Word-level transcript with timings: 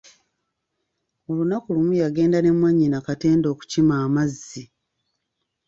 Olunaku 1.29 1.67
lumu 1.75 1.93
yagenda 2.01 2.37
ne 2.41 2.51
mwanyina 2.57 2.97
Katende 3.07 3.47
okukima 3.53 3.93
amazzi. 4.05 4.63